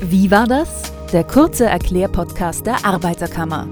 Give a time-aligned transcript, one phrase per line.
[0.00, 0.92] Wie war das?
[1.12, 3.66] Der kurze Erklärpodcast der Arbeiterkammer.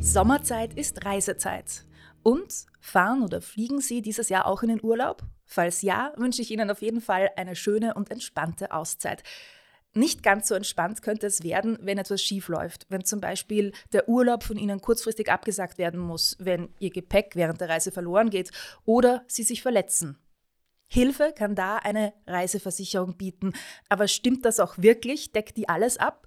[0.00, 1.86] Sommerzeit ist Reisezeit.
[2.22, 5.22] Und fahren oder fliegen Sie dieses Jahr auch in den Urlaub?
[5.46, 9.22] Falls ja, wünsche ich Ihnen auf jeden Fall eine schöne und entspannte Auszeit.
[9.94, 14.10] Nicht ganz so entspannt könnte es werden, wenn etwas schief läuft, wenn zum Beispiel der
[14.10, 18.50] Urlaub von Ihnen kurzfristig abgesagt werden muss, wenn Ihr Gepäck während der Reise verloren geht
[18.84, 20.18] oder Sie sich verletzen.
[20.92, 23.52] Hilfe kann da eine Reiseversicherung bieten.
[23.88, 25.30] Aber stimmt das auch wirklich?
[25.30, 26.26] Deckt die alles ab?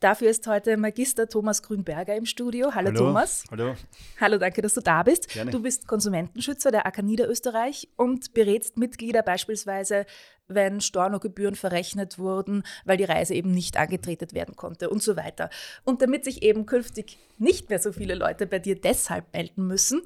[0.00, 2.72] Dafür ist heute Magister Thomas Grünberger im Studio.
[2.72, 3.42] Hallo, Hallo, Thomas.
[3.50, 3.74] Hallo.
[4.20, 5.28] Hallo, danke, dass du da bist.
[5.28, 5.50] Gerne.
[5.50, 10.06] Du bist Konsumentenschützer der AK Niederösterreich und berätst Mitglieder beispielsweise,
[10.46, 15.50] wenn Stornogebühren verrechnet wurden, weil die Reise eben nicht angetreten werden konnte und so weiter.
[15.84, 20.02] Und damit sich eben künftig nicht mehr so viele Leute bei dir deshalb melden müssen,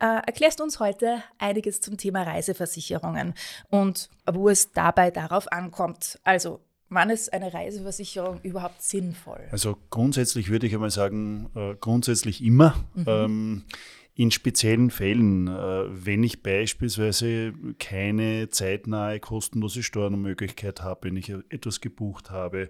[0.00, 3.34] äh, erklärst du uns heute einiges zum Thema Reiseversicherungen
[3.68, 6.18] und wo es dabei darauf ankommt.
[6.24, 9.40] Also Wann ist eine Reiseversicherung überhaupt sinnvoll?
[9.50, 12.74] Also grundsätzlich würde ich einmal sagen, äh, grundsätzlich immer.
[12.94, 13.04] Mhm.
[13.06, 13.62] Ähm,
[14.16, 21.80] in speziellen Fällen, äh, wenn ich beispielsweise keine zeitnahe kostenlose Stornomöglichkeit habe, wenn ich etwas
[21.80, 22.68] gebucht habe,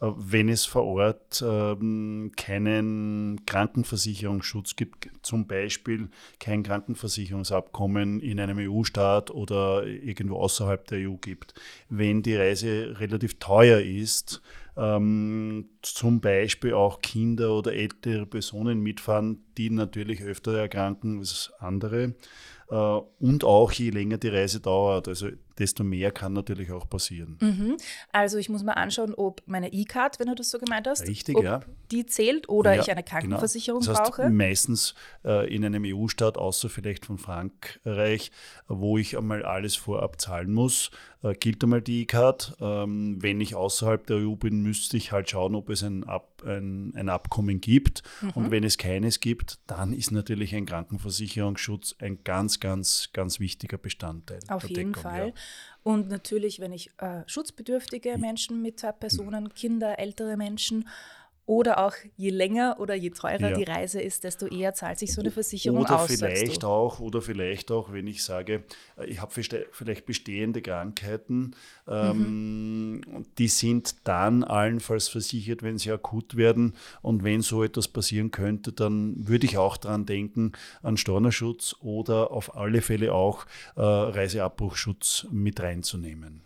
[0.00, 6.08] äh, wenn es vor Ort ähm, keinen Krankenversicherungsschutz gibt, zum Beispiel
[6.40, 11.54] kein Krankenversicherungsabkommen in einem EU-Staat oder irgendwo außerhalb der EU gibt,
[11.88, 14.42] wenn die Reise relativ teuer ist,
[14.76, 22.14] ähm, zum Beispiel auch Kinder oder ältere Personen mitfahren, die natürlich öfter erkranken als andere.
[22.70, 25.08] Äh, und auch je länger die Reise dauert.
[25.08, 27.36] Also desto mehr kann natürlich auch passieren.
[27.40, 27.76] Mhm.
[28.12, 31.38] Also ich muss mal anschauen, ob meine E-Card, wenn du das so gemeint hast, Richtig,
[31.38, 31.60] ja.
[31.90, 33.92] die zählt oder ja, ich eine Krankenversicherung genau.
[33.92, 34.30] das heißt, brauche.
[34.30, 38.30] Meistens äh, in einem EU-Staat, außer vielleicht von Frankreich,
[38.68, 40.90] wo ich einmal alles vorab zahlen muss,
[41.22, 42.56] äh, gilt einmal die E-Card.
[42.60, 46.42] Ähm, wenn ich außerhalb der EU bin, müsste ich halt schauen, ob es ein, Ab,
[46.46, 48.02] ein, ein Abkommen gibt.
[48.22, 48.30] Mhm.
[48.30, 53.78] Und wenn es keines gibt, dann ist natürlich ein Krankenversicherungsschutz ein ganz, ganz, ganz wichtiger
[53.78, 54.40] Bestandteil.
[54.48, 55.28] Auf jeden Deckung, Fall.
[55.28, 55.34] Ja.
[55.82, 60.88] Und natürlich, wenn ich äh, schutzbedürftige Menschen mit Personen, Kinder, ältere Menschen
[61.50, 63.56] oder auch je länger oder je teurer ja.
[63.56, 66.06] die Reise ist, desto eher zahlt sich so eine Versicherung oder aus.
[66.06, 68.62] Vielleicht auch, oder vielleicht auch, wenn ich sage,
[68.96, 71.56] äh, ich habe vielleicht bestehende Krankheiten,
[71.88, 73.26] ähm, mhm.
[73.36, 76.76] die sind dann allenfalls versichert, wenn sie akut werden.
[77.02, 80.52] Und wenn so etwas passieren könnte, dann würde ich auch daran denken,
[80.84, 83.44] an Stornerschutz oder auf alle Fälle auch
[83.74, 86.42] äh, Reiseabbruchschutz mit reinzunehmen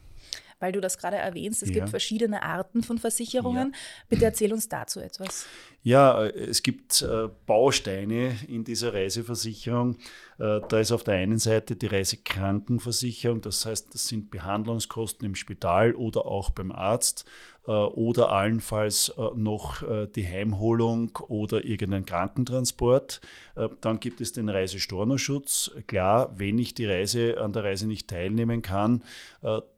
[0.65, 1.63] weil du das gerade erwähnst.
[1.63, 1.75] Es ja.
[1.75, 3.73] gibt verschiedene Arten von Versicherungen.
[3.73, 3.79] Ja.
[4.09, 5.45] Bitte erzähl uns dazu etwas.
[5.87, 9.99] Ja, es gibt äh, Bausteine in dieser Reiseversicherung.
[10.39, 15.35] Äh, da ist auf der einen Seite die Reisekrankenversicherung, das heißt, das sind Behandlungskosten im
[15.35, 17.27] Spital oder auch beim Arzt
[17.67, 19.83] äh, oder allenfalls noch
[20.17, 23.21] die Heimholung oder irgendein Krankentransport.
[23.81, 25.71] Dann gibt es den Reisestornoschutz.
[25.87, 29.03] Klar, wenn ich die Reise an der Reise nicht teilnehmen kann,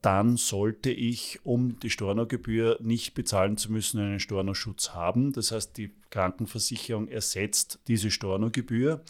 [0.03, 5.33] dann sollte ich, um die Stornogebühr nicht bezahlen zu müssen, einen Stornoschutz haben.
[5.33, 9.03] Das heißt, die Krankenversicherung ersetzt diese Stornogebühr.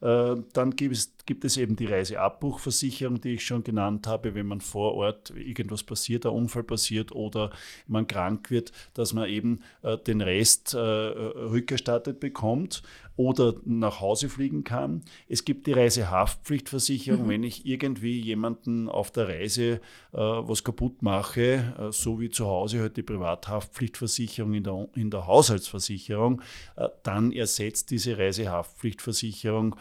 [0.00, 4.46] Äh, dann gibt es, gibt es eben die Reiseabbruchversicherung, die ich schon genannt habe, wenn
[4.46, 7.50] man vor Ort irgendwas passiert, ein Unfall passiert oder
[7.86, 12.82] man krank wird, dass man eben äh, den Rest äh, rückerstattet bekommt
[13.18, 15.02] oder nach Hause fliegen kann.
[15.28, 17.28] Es gibt die Reisehaftpflichtversicherung, mhm.
[17.28, 19.80] wenn ich irgendwie jemanden auf der Reise
[20.12, 25.10] äh, was kaputt mache, äh, so wie zu Hause halt die Privathaftpflichtversicherung in der, in
[25.10, 26.42] der Haushaltsversicherung,
[26.76, 29.74] äh, dann ersetzt diese Reisehaftpflichtversicherung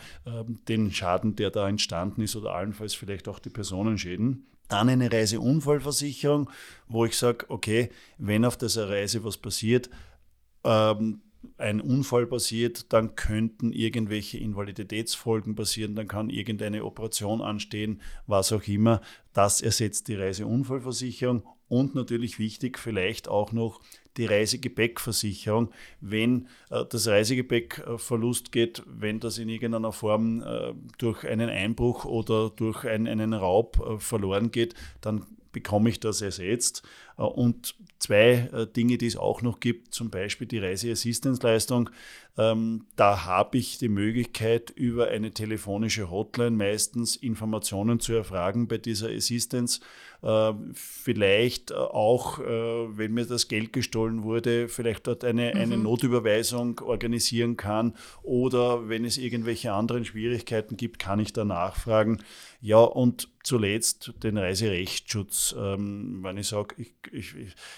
[0.68, 4.46] den Schaden, der da entstanden ist oder allenfalls vielleicht auch die Personenschäden.
[4.68, 6.50] Dann eine Reiseunfallversicherung,
[6.88, 9.90] wo ich sage, okay, wenn auf dieser Reise was passiert,
[10.64, 11.22] ähm,
[11.58, 18.68] ein Unfall passiert, dann könnten irgendwelche Invaliditätsfolgen passieren, dann kann irgendeine Operation anstehen, was auch
[18.68, 19.02] immer.
[19.34, 23.82] Das ersetzt die Reiseunfallversicherung und natürlich wichtig vielleicht auch noch
[24.18, 25.70] die Reisegepäckversicherung,
[26.02, 32.06] wenn äh, das Reisegepäck Verlust geht, wenn das in irgendeiner Form äh, durch einen Einbruch
[32.06, 36.84] oder durch ein, einen Raub äh, verloren geht, dann bekomme ich das ersetzt.
[37.18, 41.90] Und zwei Dinge, die es auch noch gibt, zum Beispiel die Reiseassistenzleistung.
[42.38, 48.78] Ähm, da habe ich die Möglichkeit, über eine telefonische Hotline meistens Informationen zu erfragen bei
[48.78, 49.80] dieser Assistance.
[50.22, 55.62] Äh, vielleicht auch, äh, wenn mir das Geld gestohlen wurde, vielleicht dort eine, mhm.
[55.62, 62.22] eine Notüberweisung organisieren kann oder wenn es irgendwelche anderen Schwierigkeiten gibt, kann ich da nachfragen.
[62.62, 65.56] Ja, und zuletzt den Reiserechtsschutz.
[65.58, 67.36] Ähm, wenn ich sage, ich, ich,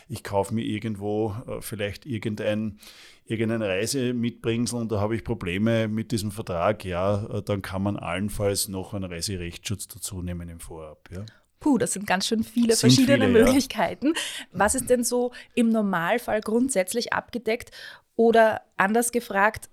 [0.07, 2.79] ich kaufe mir irgendwo äh, vielleicht irgendein
[3.25, 7.83] irgendeine Reise mitbringsel und da habe ich Probleme mit diesem Vertrag, ja, äh, dann kann
[7.83, 11.09] man allenfalls noch einen Reiserechtsschutz dazu nehmen im Vorab.
[11.11, 11.25] Ja.
[11.59, 14.07] Puh, das sind ganz schön viele sind verschiedene viele, Möglichkeiten.
[14.07, 14.13] Ja.
[14.53, 17.71] Was ist denn so im Normalfall grundsätzlich abgedeckt?
[18.15, 19.69] Oder anders gefragt,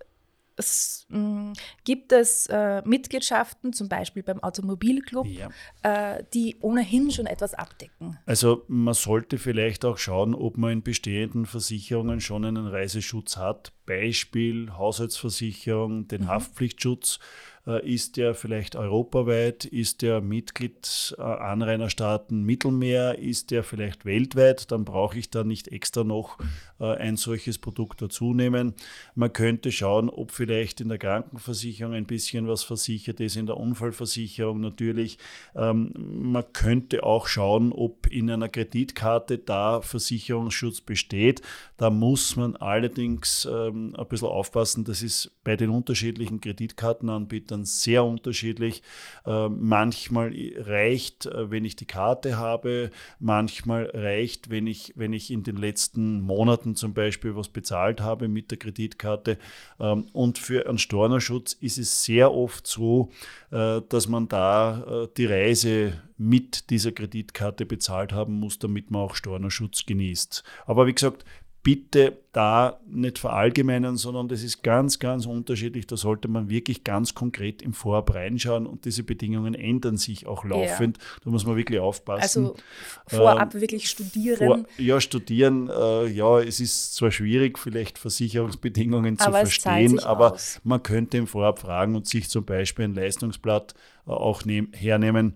[0.57, 1.53] es, mh, mm,
[1.85, 5.51] gibt es äh, Mitgliedschaften, zum Beispiel beim Automobilclub, ja.
[5.83, 8.19] äh, die ohnehin schon etwas abdecken?
[8.27, 13.73] Also man sollte vielleicht auch schauen, ob man in bestehenden Versicherungen schon einen Reiseschutz hat.
[13.87, 16.29] Beispiel Haushaltsversicherung, den mhm.
[16.29, 17.21] Haftpflichtschutz
[17.67, 19.65] äh, ist der vielleicht europaweit?
[19.65, 23.19] Ist der Mitglied äh, Anrainerstaaten Mittelmeer?
[23.19, 24.71] Ist der vielleicht weltweit?
[24.71, 26.39] Dann brauche ich da nicht extra noch
[26.85, 28.75] ein solches Produkt dazu nehmen.
[29.15, 33.57] Man könnte schauen, ob vielleicht in der Krankenversicherung ein bisschen was versichert ist, in der
[33.57, 35.19] Unfallversicherung natürlich.
[35.55, 41.43] Ähm, man könnte auch schauen, ob in einer Kreditkarte da Versicherungsschutz besteht.
[41.77, 44.85] Da muss man allerdings ähm, ein bisschen aufpassen.
[44.85, 48.83] Das ist bei den unterschiedlichen Kreditkartenanbietern sehr unterschiedlich.
[49.25, 55.31] Äh, manchmal reicht, äh, wenn ich die Karte habe, manchmal reicht, wenn ich, wenn ich
[55.31, 59.39] in den letzten Monaten zum Beispiel was bezahlt habe mit der Kreditkarte.
[59.79, 63.11] Ähm, und für einen Stornerschutz ist es sehr oft so,
[63.51, 69.15] äh, dass man da die Reise mit dieser Kreditkarte bezahlt haben muss, damit man auch
[69.15, 70.43] Stornerschutz genießt.
[70.67, 71.25] Aber wie gesagt,
[71.67, 75.85] bitte da nicht verallgemeinern, sondern das ist ganz, ganz unterschiedlich.
[75.89, 80.45] Da sollte man wirklich ganz konkret im Vorab reinschauen und diese Bedingungen ändern sich auch
[80.45, 80.99] laufend.
[80.99, 81.05] Ja.
[81.25, 82.23] Da muss man wirklich aufpassen.
[82.23, 82.57] Also
[83.09, 84.37] vorab ähm, wirklich studieren.
[84.37, 85.69] Vor, ja, studieren.
[85.69, 90.61] Äh, ja, es ist zwar schwierig, vielleicht Versicherungsbedingungen aber zu verstehen, aber aus.
[90.63, 93.75] man könnte im Vorab fragen und sich zum Beispiel ein Leistungsblatt
[94.07, 95.35] äh, auch nehm, hernehmen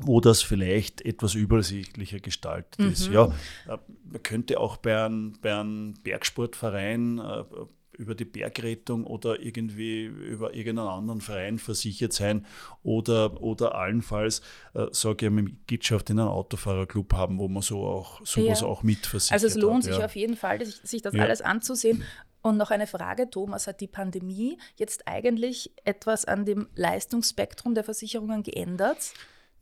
[0.00, 2.92] wo das vielleicht etwas übersichtlicher gestaltet mhm.
[2.92, 3.08] ist.
[3.08, 3.26] Ja,
[3.68, 7.44] äh, man könnte auch bei einem, bei einem Bergsportverein äh,
[7.92, 12.46] über die Bergrettung oder irgendwie über irgendeinen anderen Verein versichert sein
[12.82, 14.40] oder, oder allenfalls,
[14.74, 18.66] äh, sage ich, eine Mitgliedschaft in einem Autofahrerclub haben, wo man so auch sowas ja.
[18.66, 19.34] auch mitversichert.
[19.34, 20.04] Also es lohnt hat, sich ja.
[20.06, 21.22] auf jeden Fall, sich das ja.
[21.22, 22.02] alles anzusehen.
[22.40, 27.84] Und noch eine Frage, Thomas, hat die Pandemie jetzt eigentlich etwas an dem Leistungsspektrum der
[27.84, 29.12] Versicherungen geändert?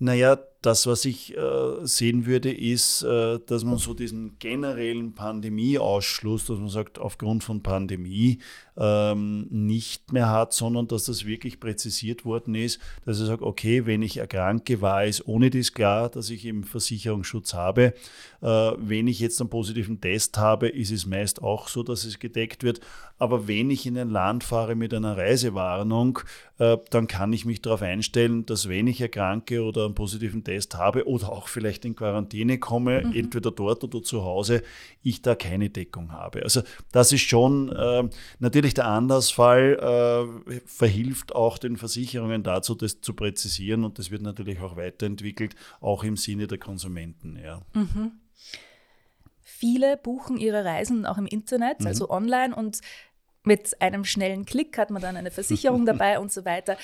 [0.01, 6.47] Naja, das, was ich äh, sehen würde, ist, äh, dass man so diesen generellen Pandemieausschluss,
[6.47, 8.41] dass man sagt, aufgrund von Pandemie
[8.77, 13.87] ähm, nicht mehr hat, sondern dass das wirklich präzisiert worden ist, dass ich sage, okay,
[13.87, 17.95] wenn ich erkranke, war es ohne dies klar, dass ich eben Versicherungsschutz habe.
[18.43, 22.19] Äh, wenn ich jetzt einen positiven Test habe, ist es meist auch so, dass es
[22.19, 22.81] gedeckt wird.
[23.19, 26.21] Aber wenn ich in ein Land fahre mit einer Reisewarnung,
[26.59, 30.50] äh, dann kann ich mich darauf einstellen, dass wenn ich erkranke oder einen positiven Test
[30.51, 33.13] Test habe oder auch vielleicht in Quarantäne komme, mhm.
[33.13, 34.65] entweder dort oder zu Hause,
[35.05, 36.43] ich da keine Deckung habe.
[36.43, 38.09] Also das ist schon äh,
[38.41, 44.23] natürlich der Andersfall, äh, verhilft auch den Versicherungen dazu, das zu präzisieren und das wird
[44.23, 47.39] natürlich auch weiterentwickelt, auch im Sinne der Konsumenten.
[47.43, 47.63] Ja.
[47.73, 48.13] Mhm.
[49.41, 51.87] Viele buchen ihre Reisen auch im Internet, mhm.
[51.87, 52.81] also online und
[53.45, 56.77] mit einem schnellen Klick hat man dann eine Versicherung dabei und so weiter.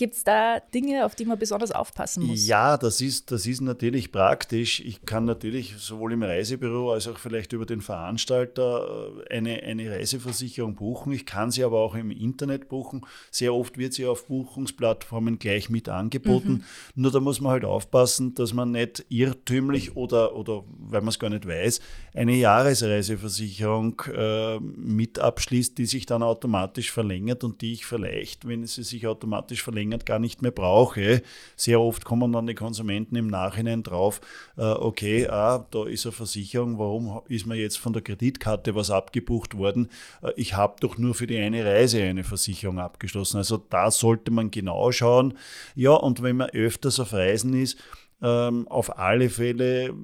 [0.00, 2.46] Gibt es da Dinge, auf die man besonders aufpassen muss?
[2.46, 4.80] Ja, das ist, das ist natürlich praktisch.
[4.80, 9.90] Ich kann natürlich sowohl im Reisebüro als auch vielleicht über den Veranstalter äh, eine, eine
[9.90, 11.12] Reiseversicherung buchen.
[11.12, 13.02] Ich kann sie aber auch im Internet buchen.
[13.30, 16.52] Sehr oft wird sie auf Buchungsplattformen gleich mit angeboten.
[16.52, 16.64] Mhm.
[16.94, 21.18] Nur da muss man halt aufpassen, dass man nicht irrtümlich oder, oder weil man es
[21.18, 21.78] gar nicht weiß,
[22.14, 28.66] eine Jahresreiseversicherung äh, mit abschließt, die sich dann automatisch verlängert und die ich vielleicht, wenn
[28.66, 31.22] sie sich automatisch verlängert, verlängert gar nicht mehr brauche.
[31.56, 34.20] Sehr oft kommen dann die Konsumenten im Nachhinein drauf,
[34.56, 38.90] äh, okay, ah, da ist eine Versicherung, warum ist mir jetzt von der Kreditkarte was
[38.90, 39.88] abgebucht worden?
[40.22, 43.38] Äh, ich habe doch nur für die eine Reise eine Versicherung abgeschlossen.
[43.38, 45.34] Also da sollte man genau schauen.
[45.74, 47.78] Ja, und wenn man öfters auf Reisen ist,
[48.22, 49.94] ähm, auf alle Fälle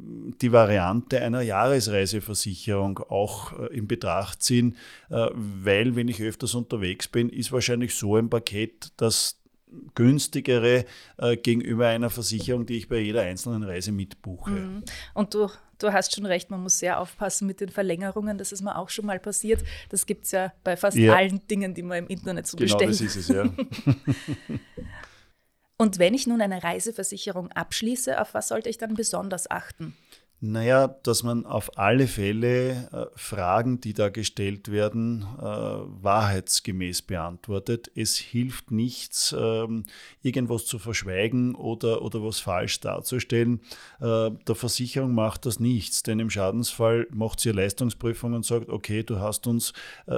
[0.41, 4.77] die Variante einer Jahresreiseversicherung auch äh, in Betracht ziehen,
[5.09, 9.39] weil wenn ich öfters unterwegs bin, ist wahrscheinlich so ein Paket, dass
[9.95, 10.85] günstigere
[11.19, 14.51] äh, gegenüber einer Versicherung, die ich bei jeder einzelnen Reise mitbuche.
[14.51, 14.83] Mhm.
[15.15, 18.39] Und du du hast schon recht, man muss sehr aufpassen mit den Verlängerungen.
[18.39, 19.63] Das ist mir auch schon mal passiert.
[19.91, 21.15] Das gibt es ja bei fast ja.
[21.15, 22.99] allen Dingen, die man im Internet so genau bestellt.
[22.99, 23.37] Genau, das ist es,
[24.49, 24.65] ja.
[25.79, 29.95] Und wenn ich nun eine Reiseversicherung abschließe, auf was sollte ich dann besonders achten?
[30.41, 37.91] Naja, dass man auf alle Fälle äh, Fragen, die da gestellt werden, äh, wahrheitsgemäß beantwortet.
[37.95, 39.85] Es hilft nichts, ähm,
[40.21, 43.61] irgendwas zu verschweigen oder, oder was falsch darzustellen.
[43.99, 49.03] Äh, der Versicherung macht das nichts, denn im Schadensfall macht sie Leistungsprüfung und sagt, okay,
[49.03, 49.73] du hast uns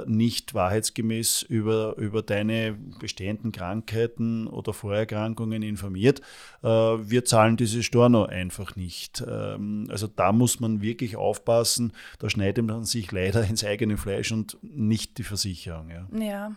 [0.05, 6.21] nicht wahrheitsgemäß über, über deine bestehenden Krankheiten oder Vorerkrankungen informiert.
[6.61, 9.23] Wir zahlen diese Storno einfach nicht.
[9.25, 11.93] Ähm, also da muss man wirklich aufpassen.
[12.19, 15.89] Da schneidet man sich leider ins eigene Fleisch und nicht die Versicherung.
[15.89, 16.07] Ja.
[16.19, 16.51] ja.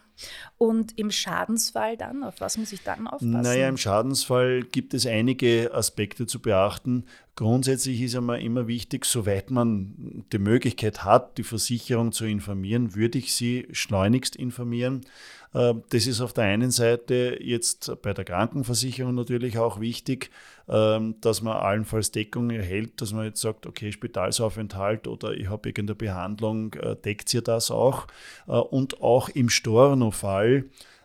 [0.58, 3.30] Und im Schadensfall dann, auf was muss ich dann aufpassen?
[3.30, 7.04] Naja, im Schadensfall gibt es einige Aspekte zu beachten.
[7.36, 13.18] Grundsätzlich ist einmal immer wichtig, soweit man die Möglichkeit hat, die Versicherung zu informieren, würde
[13.18, 15.06] ich sie schleunigst informieren.
[15.54, 20.30] Äh, das ist auf der einen Seite jetzt bei der Krankenversicherung natürlich auch wichtig,
[20.66, 25.96] dass man allenfalls Deckung erhält, dass man jetzt sagt, okay, Spitalsaufenthalt oder ich habe irgendeine
[25.96, 28.06] Behandlung, äh, deckt sie das auch.
[28.46, 30.64] Äh, und auch im Storno-Fall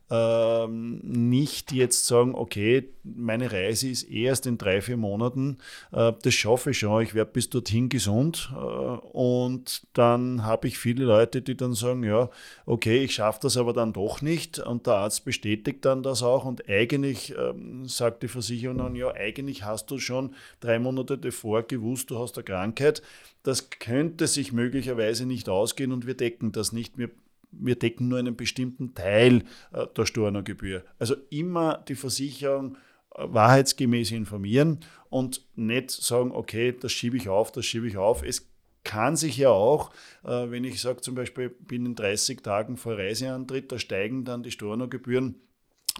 [0.10, 5.58] ähm, nicht jetzt sagen, okay, meine Reise ist erst in drei, vier Monaten,
[5.92, 8.52] äh, das schaffe ich schon, ich werde bis dorthin gesund.
[8.54, 12.30] Äh, und dann habe ich viele Leute, die dann sagen, ja,
[12.66, 14.60] okay, ich schaffe das aber dann doch nicht.
[14.60, 16.46] Und der Arzt bestätigt dann das auch.
[16.46, 21.64] Und eigentlich ähm, sagt die Versicherung dann, ja, eigentlich hast du schon drei Monate davor
[21.64, 23.02] gewusst, du hast eine Krankheit.
[23.44, 26.98] Das könnte sich möglicherweise nicht ausgehen und wir decken das nicht.
[26.98, 27.10] Wir
[27.52, 30.84] wir decken nur einen bestimmten Teil äh, der Stornogebühr.
[31.00, 32.76] Also immer die Versicherung
[33.16, 38.24] äh, wahrheitsgemäß informieren und nicht sagen, okay, das schiebe ich auf, das schiebe ich auf.
[38.24, 38.50] Es
[38.84, 39.92] kann sich ja auch,
[40.24, 44.52] äh, wenn ich sage zum Beispiel, binnen 30 Tagen vor Reiseantritt, da steigen dann die
[44.52, 45.36] Stornogebühren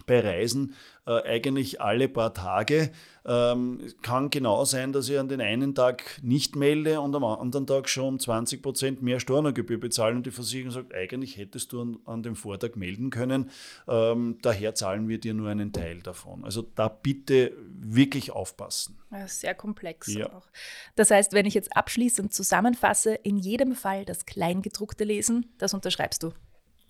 [0.06, 0.76] bei Reisen
[1.06, 2.92] äh, eigentlich alle paar Tage.
[3.26, 7.68] Ähm, kann genau sein, dass ich an den einen Tag nicht melde und am anderen
[7.68, 12.00] Tag schon 20 Prozent mehr Stornogebühr bezahle und die Versicherung sagt, eigentlich hättest du an,
[12.06, 13.50] an dem Vortag melden können.
[13.88, 16.46] Ähm, daher zahlen wir dir nur einen Teil davon.
[16.46, 18.98] Also da bitte wirklich aufpassen.
[19.12, 20.32] Ja, sehr komplex ja.
[20.32, 20.48] auch.
[20.96, 26.24] Das heißt, wenn ich jetzt abschließend zusammenfasse, in jedem Fall das Kleingedruckte lesen, das unterschreibst
[26.24, 26.34] du.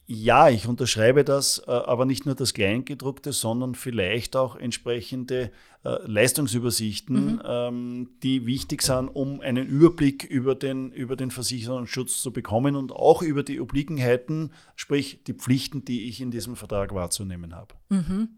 [0.09, 5.51] Ja, ich unterschreibe das, äh, aber nicht nur das Kleingedruckte, sondern vielleicht auch entsprechende
[5.83, 7.41] äh, Leistungsübersichten, mhm.
[7.43, 12.93] Ähm, die wichtig sind, um einen Überblick über den, über den Versicherungsschutz zu bekommen und
[12.93, 17.75] auch über die Obliegenheiten, sprich die Pflichten, die ich in diesem Vertrag wahrzunehmen habe.
[17.89, 18.29] Mhm.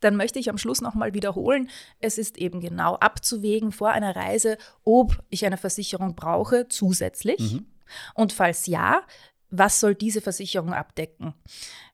[0.00, 4.58] Dann möchte ich am Schluss nochmal wiederholen, es ist eben genau abzuwägen vor einer Reise,
[4.82, 7.52] ob ich eine Versicherung brauche zusätzlich.
[7.52, 7.66] Mhm.
[8.14, 9.02] Und falls ja,
[9.50, 11.34] was soll diese Versicherung abdecken?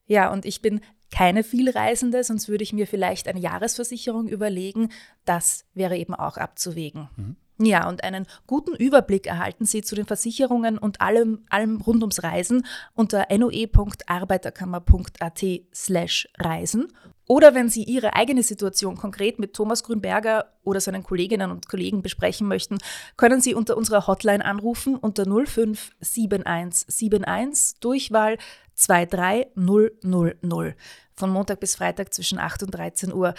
[0.06, 0.80] Ja, und ich bin
[1.10, 4.90] keine Vielreisende, sonst würde ich mir vielleicht eine Jahresversicherung überlegen.
[5.24, 7.08] Das wäre eben auch abzuwägen.
[7.16, 7.36] Mhm.
[7.58, 12.24] Ja, und einen guten Überblick erhalten Sie zu den Versicherungen und allem, allem rund ums
[12.24, 16.88] Reisen unter noe.arbeiterkammer.at slash reisen
[17.26, 22.02] oder wenn Sie Ihre eigene Situation konkret mit Thomas Grünberger oder seinen Kolleginnen und Kollegen
[22.02, 22.78] besprechen möchten,
[23.16, 28.36] können Sie unter unserer Hotline anrufen unter 057171 Durchwahl
[28.74, 30.76] 23000
[31.14, 33.34] von Montag bis Freitag zwischen 8 und 13 Uhr.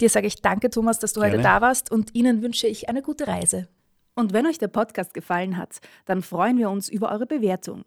[0.00, 1.34] Dir sage ich danke, Thomas, dass du Gerne.
[1.34, 3.68] heute da warst und Ihnen wünsche ich eine gute Reise.
[4.14, 7.84] Und wenn euch der Podcast gefallen hat, dann freuen wir uns über eure Bewertung.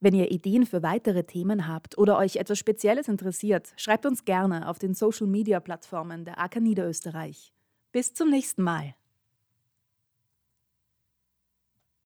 [0.00, 4.68] Wenn ihr Ideen für weitere Themen habt oder euch etwas Spezielles interessiert, schreibt uns gerne
[4.68, 7.54] auf den Social-Media-Plattformen der AK Niederösterreich.
[7.92, 8.94] Bis zum nächsten Mal.